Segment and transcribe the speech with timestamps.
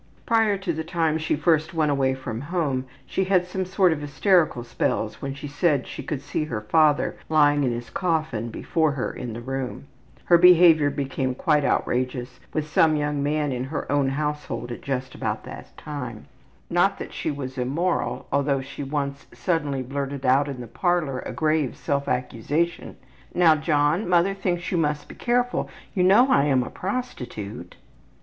[0.25, 4.01] Prior to the time she first went away from home she had some sort of
[4.01, 8.93] hysterical spells when she said she could see her father lying in his coffin before
[8.93, 9.85] her in the room.
[10.25, 15.13] Her behavior became quite outrageous with some young man in her own household at just
[15.13, 16.25] about this time.
[16.67, 21.31] Not that she was immoral, although she once suddenly blurted out in the parlor a
[21.31, 22.97] grave self accusation:
[23.35, 25.69] ``Now, John, mother thinks you must be careful.
[25.93, 27.75] You know I am a prostitute.''